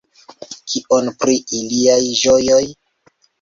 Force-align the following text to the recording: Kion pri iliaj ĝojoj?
Kion 0.71 1.11
pri 1.23 1.35
iliaj 1.59 1.99
ĝojoj? 2.23 2.63